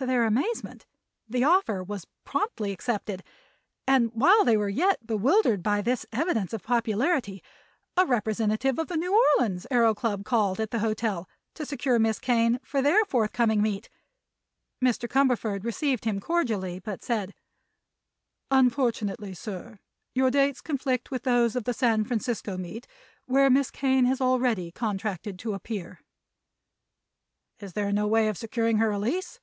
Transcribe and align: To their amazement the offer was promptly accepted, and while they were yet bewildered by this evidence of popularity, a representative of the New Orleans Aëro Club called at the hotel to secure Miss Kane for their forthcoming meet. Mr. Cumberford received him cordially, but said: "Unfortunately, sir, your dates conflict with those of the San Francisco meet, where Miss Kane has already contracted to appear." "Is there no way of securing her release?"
To 0.00 0.06
their 0.06 0.24
amazement 0.24 0.86
the 1.28 1.44
offer 1.44 1.82
was 1.84 2.06
promptly 2.24 2.72
accepted, 2.72 3.22
and 3.86 4.10
while 4.14 4.46
they 4.46 4.56
were 4.56 4.70
yet 4.70 5.06
bewildered 5.06 5.62
by 5.62 5.82
this 5.82 6.06
evidence 6.10 6.54
of 6.54 6.62
popularity, 6.62 7.42
a 7.98 8.06
representative 8.06 8.78
of 8.78 8.88
the 8.88 8.96
New 8.96 9.12
Orleans 9.14 9.66
Aëro 9.70 9.94
Club 9.94 10.24
called 10.24 10.58
at 10.58 10.70
the 10.70 10.78
hotel 10.78 11.28
to 11.52 11.66
secure 11.66 11.98
Miss 11.98 12.18
Kane 12.18 12.60
for 12.62 12.80
their 12.80 13.04
forthcoming 13.04 13.60
meet. 13.60 13.90
Mr. 14.82 15.06
Cumberford 15.06 15.64
received 15.66 16.06
him 16.06 16.18
cordially, 16.18 16.78
but 16.78 17.04
said: 17.04 17.34
"Unfortunately, 18.50 19.34
sir, 19.34 19.80
your 20.14 20.30
dates 20.30 20.62
conflict 20.62 21.10
with 21.10 21.24
those 21.24 21.54
of 21.54 21.64
the 21.64 21.74
San 21.74 22.06
Francisco 22.06 22.56
meet, 22.56 22.86
where 23.26 23.50
Miss 23.50 23.70
Kane 23.70 24.06
has 24.06 24.22
already 24.22 24.70
contracted 24.72 25.38
to 25.40 25.52
appear." 25.52 26.00
"Is 27.58 27.74
there 27.74 27.92
no 27.92 28.06
way 28.06 28.28
of 28.28 28.38
securing 28.38 28.78
her 28.78 28.88
release?" 28.88 29.40